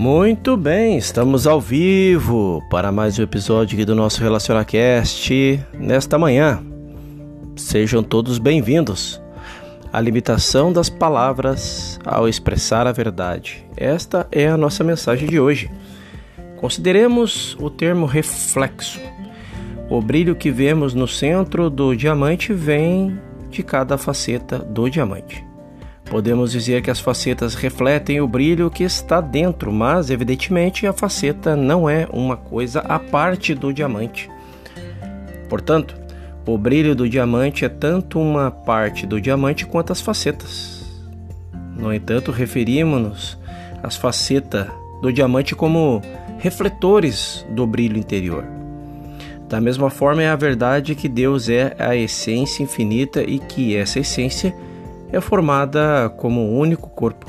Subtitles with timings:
[0.00, 6.64] Muito bem, estamos ao vivo para mais um episódio aqui do nosso RelacionaCast nesta manhã.
[7.54, 9.20] Sejam todos bem-vindos.
[9.92, 13.62] A limitação das palavras ao expressar a verdade.
[13.76, 15.70] Esta é a nossa mensagem de hoje.
[16.56, 18.98] Consideremos o termo reflexo.
[19.90, 23.20] O brilho que vemos no centro do diamante vem
[23.50, 25.49] de cada faceta do diamante.
[26.10, 31.54] Podemos dizer que as facetas refletem o brilho que está dentro, mas evidentemente a faceta
[31.54, 34.28] não é uma coisa à parte do diamante.
[35.48, 35.94] Portanto,
[36.44, 40.84] o brilho do diamante é tanto uma parte do diamante quanto as facetas.
[41.76, 43.38] No entanto, referimos-nos
[43.80, 44.66] às facetas
[45.00, 46.02] do diamante como
[46.40, 48.44] refletores do brilho interior.
[49.48, 54.00] Da mesma forma, é a verdade que Deus é a essência infinita e que essa
[54.00, 54.69] essência é
[55.18, 57.26] formada como um único corpo.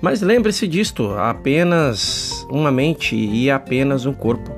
[0.00, 4.50] Mas lembre-se disto: há apenas uma mente e apenas um corpo.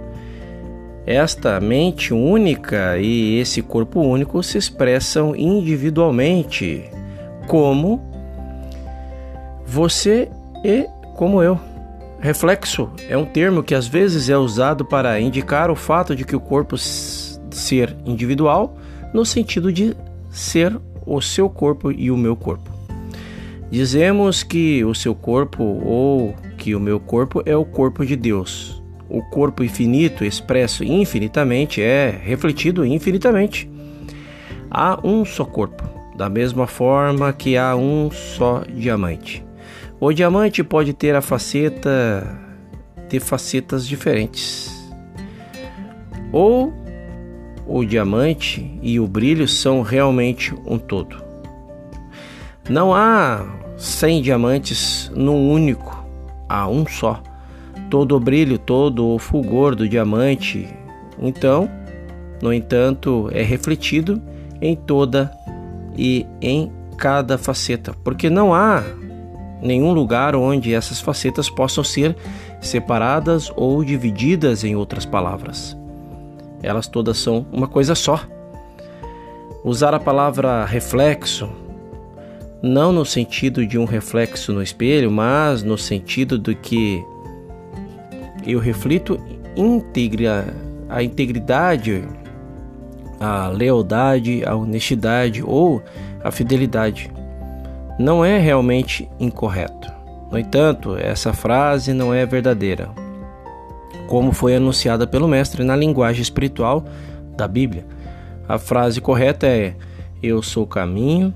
[1.07, 6.91] Esta mente única e esse corpo único se expressam individualmente,
[7.47, 8.03] como
[9.65, 10.29] você
[10.65, 11.61] e como eu.
[12.19, 16.35] Reflexo é um termo que às vezes é usado para indicar o fato de que
[16.35, 18.77] o corpo ser individual,
[19.15, 19.97] no sentido de
[20.29, 20.77] ser
[21.07, 22.71] o seu corpo e o meu corpo.
[23.71, 28.83] Dizemos que o seu corpo ou que o meu corpo é o corpo de Deus.
[29.09, 33.71] O corpo infinito, expresso infinitamente, é refletido infinitamente.
[34.71, 35.83] Há um só corpo,
[36.17, 39.45] da mesma forma que há um só diamante.
[40.01, 42.45] O diamante pode ter a faceta
[43.09, 44.71] ter facetas diferentes.
[46.33, 46.73] Ou
[47.67, 51.23] o diamante e o brilho são realmente um todo.
[52.69, 53.45] Não há
[53.77, 56.05] 100 diamantes num único,
[56.49, 57.23] há um só.
[57.91, 60.69] Todo o brilho, todo o fulgor do diamante,
[61.19, 61.71] então,
[62.43, 64.21] no entanto, é refletido
[64.61, 65.31] em toda
[65.97, 68.83] e em cada faceta, porque não há
[69.63, 72.17] nenhum lugar onde essas facetas possam ser
[72.61, 75.76] separadas ou divididas em outras palavras.
[76.67, 78.21] Elas todas são uma coisa só.
[79.65, 81.49] Usar a palavra reflexo,
[82.61, 87.05] não no sentido de um reflexo no espelho, mas no sentido de que
[88.45, 89.17] eu reflito
[89.57, 90.53] íntegra,
[90.89, 92.05] a integridade,
[93.21, 95.81] a lealdade, a honestidade ou
[96.23, 97.13] a fidelidade.
[97.97, 99.89] Não é realmente incorreto.
[100.33, 103.06] No entanto, essa frase não é verdadeira
[104.07, 106.85] como foi anunciada pelo Mestre na linguagem espiritual
[107.37, 107.87] da Bíblia.
[108.49, 109.75] A frase correta é:
[110.23, 111.35] Eu sou o caminho,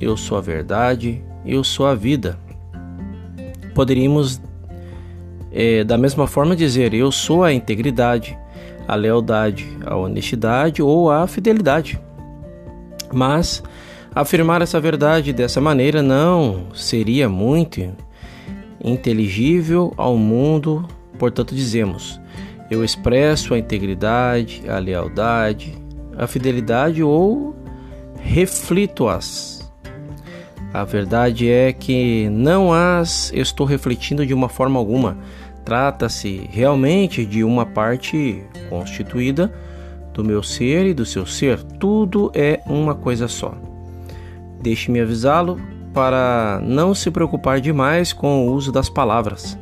[0.00, 2.38] eu sou a verdade, eu sou a vida.
[3.74, 4.40] Poderíamos,
[5.50, 8.38] é, da mesma forma, dizer: Eu sou a integridade,
[8.86, 12.00] a lealdade, a honestidade ou a fidelidade.
[13.12, 13.62] Mas
[14.14, 17.92] afirmar essa verdade dessa maneira não seria muito
[18.82, 20.86] inteligível ao mundo
[21.22, 22.20] Portanto, dizemos:
[22.68, 25.72] eu expresso a integridade, a lealdade,
[26.18, 27.54] a fidelidade ou
[28.18, 29.72] reflito-as.
[30.74, 35.16] A verdade é que não as estou refletindo de uma forma alguma.
[35.64, 39.54] Trata-se realmente de uma parte constituída
[40.12, 41.62] do meu ser e do seu ser.
[41.62, 43.54] Tudo é uma coisa só.
[44.60, 45.56] Deixe-me avisá-lo
[45.94, 49.56] para não se preocupar demais com o uso das palavras.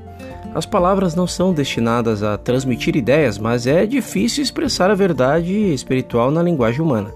[0.55, 6.31] As palavras não são destinadas a transmitir ideias, mas é difícil expressar a verdade espiritual
[6.31, 7.12] na linguagem humana.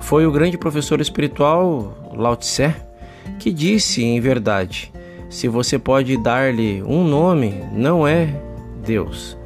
[0.00, 2.74] Foi o grande professor espiritual Lao Tse
[3.38, 4.92] que disse em verdade:
[5.28, 8.34] se você pode dar-lhe um nome, não é
[8.84, 9.36] Deus.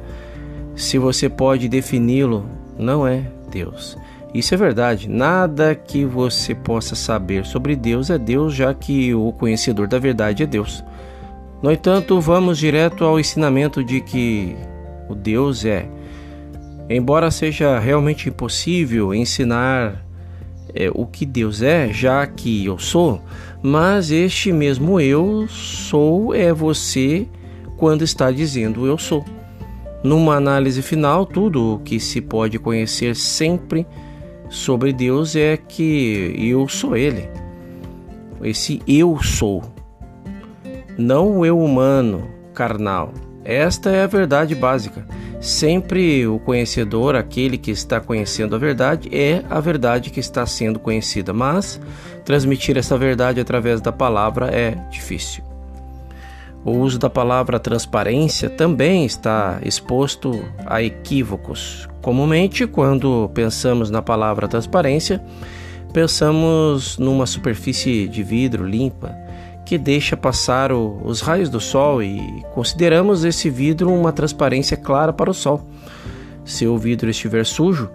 [0.75, 2.45] Se você pode defini-lo,
[2.77, 3.97] não é Deus.
[4.33, 5.09] Isso é verdade.
[5.09, 10.43] Nada que você possa saber sobre Deus é Deus, já que o conhecedor da verdade
[10.43, 10.83] é Deus.
[11.61, 14.55] No entanto, vamos direto ao ensinamento de que
[15.09, 15.89] o Deus é.
[16.89, 20.05] Embora seja realmente impossível ensinar
[20.73, 23.21] é, o que Deus é, já que eu sou,
[23.61, 27.27] mas este mesmo eu sou é você
[27.75, 29.25] quando está dizendo eu sou.
[30.03, 33.85] Numa análise final, tudo o que se pode conhecer sempre
[34.47, 37.27] sobre Deus é que eu sou Ele.
[38.43, 39.76] Esse eu sou
[40.97, 43.13] não o eu humano, carnal.
[43.45, 45.05] Esta é a verdade básica.
[45.39, 50.79] Sempre o conhecedor, aquele que está conhecendo a verdade, é a verdade que está sendo
[50.79, 51.79] conhecida, mas
[52.25, 55.43] transmitir essa verdade através da palavra é difícil.
[56.65, 61.87] O uso da palavra transparência também está exposto a equívocos.
[62.01, 65.23] Comumente, quando pensamos na palavra transparência,
[65.93, 69.26] pensamos numa superfície de vidro limpa
[69.67, 75.11] que deixa passar o, os raios do sol e consideramos esse vidro uma transparência clara
[75.11, 75.61] para o sol.
[76.45, 77.89] Se o vidro estiver sujo,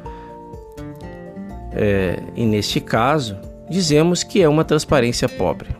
[1.72, 3.38] é, e neste caso,
[3.70, 5.70] dizemos que é uma transparência pobre.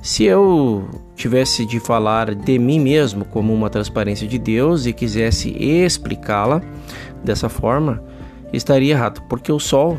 [0.00, 5.50] Se eu tivesse de falar de mim mesmo como uma transparência de Deus e quisesse
[5.50, 6.62] explicá-la
[7.22, 8.02] dessa forma,
[8.54, 9.98] estaria errado, porque o Sol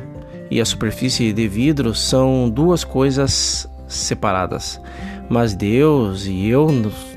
[0.50, 4.82] e a superfície de vidro são duas coisas separadas.
[5.30, 6.68] Mas Deus e eu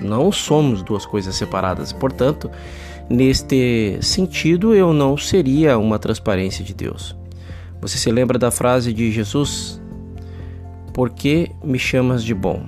[0.00, 1.92] não somos duas coisas separadas.
[1.92, 2.50] Portanto,
[3.08, 7.16] neste sentido, eu não seria uma transparência de Deus.
[7.80, 9.80] Você se lembra da frase de Jesus?
[10.92, 12.62] Por que me chamas de bom?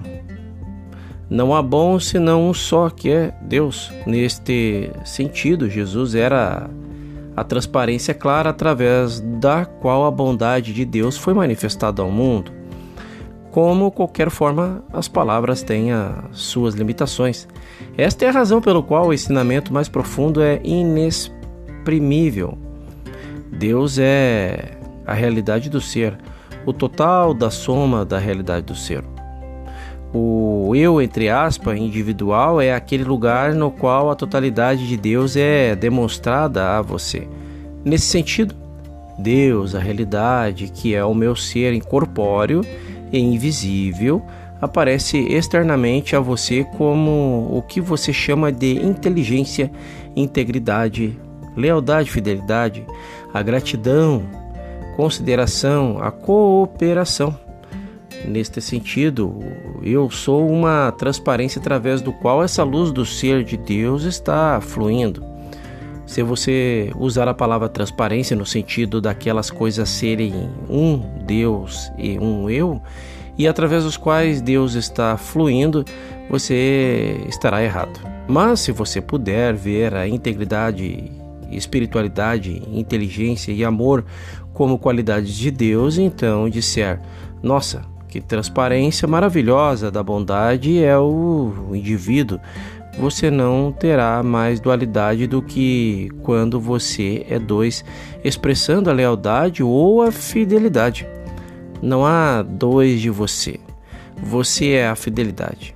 [1.29, 3.91] Não há bom senão um só, que é Deus.
[4.07, 6.69] Neste sentido, Jesus era
[7.35, 12.53] a transparência clara através da qual a bondade de Deus foi manifestada ao mundo.
[13.53, 17.47] Como qualquer forma, as palavras têm as suas limitações.
[17.99, 22.57] Esta é a razão pelo qual o ensinamento mais profundo é inexprimível.
[23.53, 26.17] Deus é a realidade do ser,
[26.65, 29.05] o total da soma da realidade do ser.
[30.15, 35.77] O eu, entre aspas, individual é aquele lugar no qual a totalidade de Deus é
[35.77, 37.29] demonstrada a você.
[37.85, 38.55] Nesse sentido,
[39.19, 42.63] Deus, a realidade, que é o meu ser incorpóreo
[43.13, 44.23] e invisível,
[44.61, 49.71] aparece externamente a você como o que você chama de inteligência,
[50.15, 51.19] integridade,
[51.57, 52.87] lealdade, fidelidade,
[53.35, 54.23] a gratidão,
[54.97, 57.37] consideração, a cooperação.
[58.25, 59.41] Neste sentido,
[59.83, 65.25] eu sou uma transparência através do qual essa luz do ser de Deus está fluindo.
[66.07, 70.35] Se você usar a palavra transparência no sentido daquelas coisas serem
[70.69, 70.99] um
[71.33, 72.79] Deus e um eu,
[73.39, 75.83] e através dos quais Deus está fluindo,
[76.29, 77.99] você estará errado.
[78.29, 81.11] Mas se você puder ver a integridade,
[81.51, 84.05] espiritualidade, inteligência e amor
[84.53, 87.01] como qualidades de Deus, então disser:
[87.43, 92.39] Nossa, que transparência maravilhosa da bondade é o indivíduo.
[92.99, 97.83] Você não terá mais dualidade do que quando você é dois,
[98.23, 101.07] expressando a lealdade ou a fidelidade.
[101.83, 103.59] Não há dois de você.
[104.23, 105.75] Você é a fidelidade.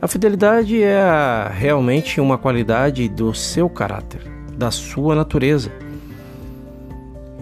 [0.00, 4.22] A fidelidade é realmente uma qualidade do seu caráter,
[4.56, 5.70] da sua natureza.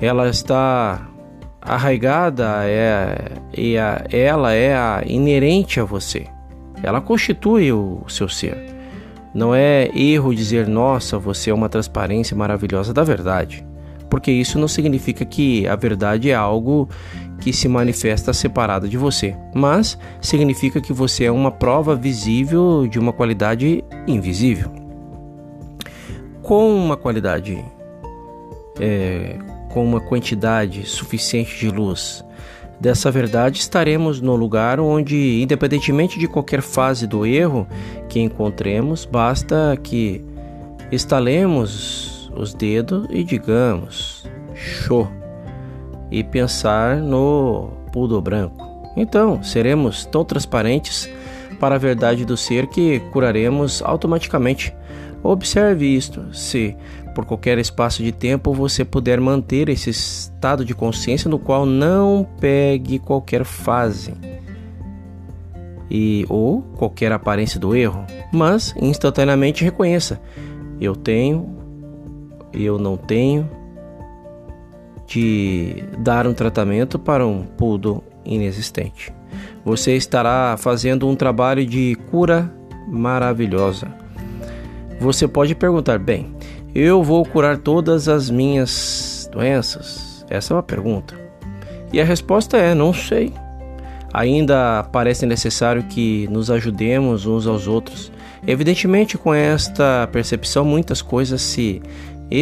[0.00, 1.08] Ela está
[1.61, 6.26] arraigada é, e a, ela é a inerente a você.
[6.82, 8.75] Ela constitui o seu ser.
[9.32, 13.64] Não é erro dizer, nossa, você é uma transparência maravilhosa da verdade,
[14.14, 16.88] porque isso não significa que a verdade é algo
[17.40, 22.96] que se manifesta separado de você, mas significa que você é uma prova visível de
[22.96, 24.70] uma qualidade invisível.
[26.44, 27.64] Com uma qualidade
[28.78, 29.37] é,
[29.70, 32.25] com uma quantidade suficiente de luz.
[32.78, 37.66] Dessa verdade, estaremos no lugar onde, independentemente de qualquer fase do erro
[38.08, 40.25] que encontremos, basta que
[40.92, 44.25] estalemos os dedos e digamos
[44.55, 45.09] show
[46.11, 48.64] e pensar no pudo branco.
[48.97, 51.11] Então, seremos tão transparentes
[51.59, 54.75] para a verdade do ser que curaremos automaticamente.
[55.23, 56.76] Observe isto: se
[57.14, 62.26] por qualquer espaço de tempo você puder manter esse estado de consciência no qual não
[62.41, 64.14] pegue qualquer fase
[65.91, 70.21] e ou qualquer aparência do erro, mas instantaneamente reconheça:
[70.81, 71.63] eu tenho,
[72.54, 73.49] eu não tenho
[75.06, 79.12] de dar um tratamento para um pudo inexistente.
[79.64, 82.52] Você estará fazendo um trabalho de cura
[82.88, 83.88] maravilhosa.
[85.00, 86.34] Você pode perguntar: bem,
[86.75, 90.25] eu vou curar todas as minhas doenças?
[90.28, 91.14] Essa é uma pergunta.
[91.92, 93.32] E a resposta é: não sei.
[94.12, 98.12] Ainda parece necessário que nos ajudemos uns aos outros.
[98.46, 101.82] Evidentemente, com esta percepção, muitas coisas se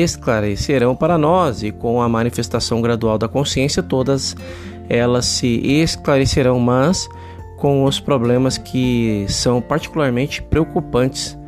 [0.01, 4.37] esclarecerão para nós, e com a manifestação gradual da consciência, todas
[4.89, 7.09] elas se esclarecerão, mas
[7.57, 11.39] com os problemas que são particularmente preocupantes.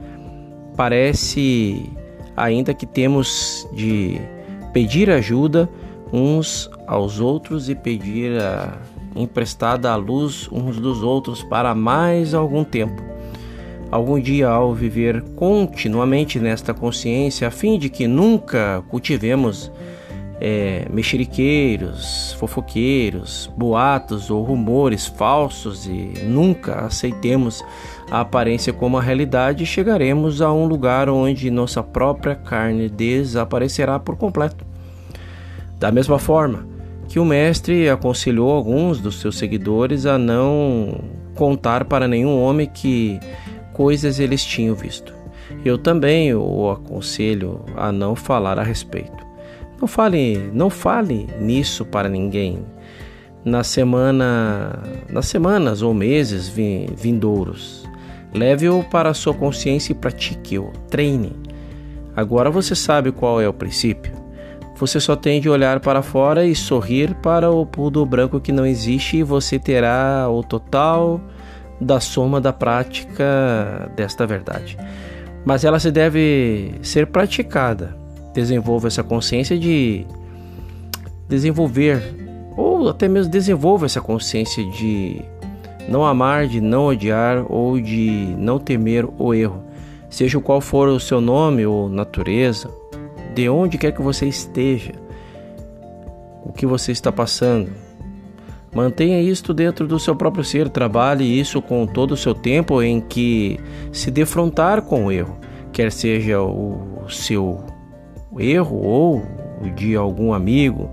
[0.77, 1.91] Parece
[2.37, 4.21] ainda que temos de
[4.73, 5.69] pedir ajuda
[6.13, 8.79] uns aos outros e pedir a
[9.17, 13.13] emprestada a luz uns dos outros para mais algum tempo.
[13.95, 19.71] Algum dia ao viver continuamente nesta consciência, a fim de que nunca cultivemos
[20.41, 27.65] é, mexeriqueiros, fofoqueiros, boatos ou rumores falsos e nunca aceitemos
[28.11, 34.17] a aparência como a realidade, chegaremos a um lugar onde nossa própria carne desaparecerá por
[34.17, 34.67] completo.
[35.79, 36.67] Da mesma forma
[37.09, 41.01] que o Mestre aconselhou alguns dos seus seguidores a não
[41.37, 43.21] contar para nenhum homem que
[43.75, 45.12] coisas eles tinham visto.
[45.64, 49.25] Eu também o aconselho a não falar a respeito.
[49.78, 52.64] Não fale, não fale nisso para ninguém.
[53.45, 57.85] Na semana, nas semanas ou meses vindouros,
[58.33, 61.37] leve-o para a sua consciência e pratique-o, treine.
[62.16, 64.12] Agora você sabe qual é o princípio.
[64.76, 68.64] Você só tem de olhar para fora e sorrir para o pudo branco que não
[68.64, 71.21] existe e você terá o total
[71.81, 74.76] da soma da prática desta verdade.
[75.45, 78.04] Mas ela se deve ser praticada
[78.35, 80.04] desenvolva essa consciência de
[81.28, 82.02] desenvolver,
[82.57, 85.23] ou até mesmo desenvolva essa consciência de
[85.88, 89.62] não amar, de não odiar ou de não temer o erro,
[90.11, 92.69] seja qual for o seu nome ou natureza,
[93.35, 94.93] de onde quer que você esteja,
[96.45, 97.71] o que você está passando.
[98.75, 103.00] Mantenha isto dentro do seu próprio ser, trabalhe isso com todo o seu tempo em
[103.00, 103.61] que
[103.93, 105.38] se defrontar com o erro,
[105.73, 107.64] quer seja o seu
[108.37, 109.23] erro ou
[109.76, 110.90] de algum amigo,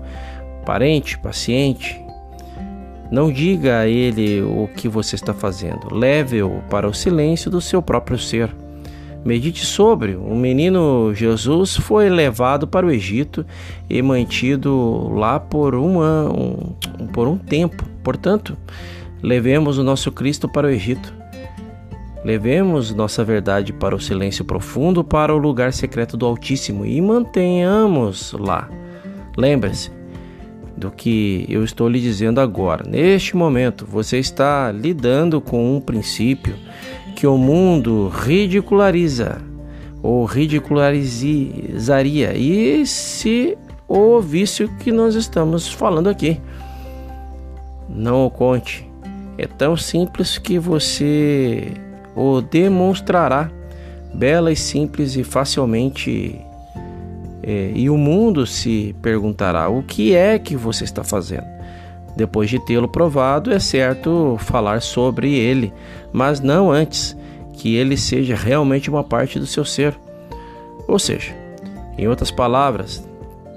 [0.64, 2.00] parente, paciente,
[3.10, 7.82] não diga a ele o que você está fazendo, leve-o para o silêncio do seu
[7.82, 8.54] próprio ser.
[9.24, 10.16] Medite sobre.
[10.16, 13.46] O menino Jesus foi levado para o Egito
[13.88, 17.84] e mantido lá por um, um, por um tempo.
[18.02, 18.56] Portanto,
[19.22, 21.14] levemos o nosso Cristo para o Egito.
[22.24, 28.32] Levemos nossa verdade para o silêncio profundo, para o lugar secreto do Altíssimo e mantenhamos
[28.32, 28.68] lá.
[29.36, 29.90] Lembre-se
[30.76, 32.84] do que eu estou lhe dizendo agora.
[32.88, 36.54] Neste momento, você está lidando com um princípio
[37.22, 39.40] que o mundo ridiculariza
[40.02, 46.40] ou ridicularizaria e se o vício que nós estamos falando aqui.
[47.88, 48.90] Não o conte.
[49.38, 51.74] É tão simples que você
[52.16, 53.48] o demonstrará
[54.12, 56.36] bela e simples e facilmente.
[57.40, 61.46] É, e o mundo se perguntará: o que é que você está fazendo?
[62.16, 65.72] Depois de tê-lo provado, é certo falar sobre ele,
[66.12, 67.16] mas não antes
[67.54, 69.98] que ele seja realmente uma parte do seu ser.
[70.86, 71.34] Ou seja,
[71.96, 73.06] em outras palavras,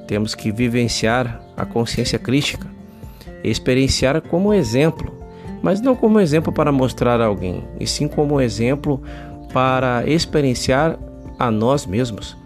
[0.07, 2.67] temos que vivenciar a consciência crística,
[3.43, 5.25] experienciar como exemplo
[5.65, 9.01] mas não como exemplo para mostrar a alguém, e sim como exemplo
[9.51, 10.95] para experienciar
[11.39, 12.37] a nós mesmos,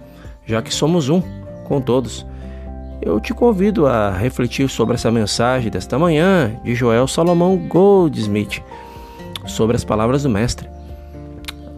[0.45, 1.21] já que somos um
[1.65, 2.25] com todos.
[3.01, 8.61] Eu te convido a refletir sobre essa mensagem desta manhã de Joel Salomão Goldsmith,
[9.45, 10.69] sobre as palavras do Mestre.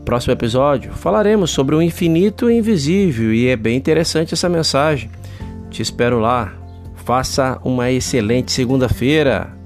[0.04, 5.12] Próximo episódio falaremos sobre o infinito e invisível e é bem interessante essa mensagem.
[5.70, 6.54] Te espero lá.
[6.96, 9.61] Faça uma excelente segunda-feira.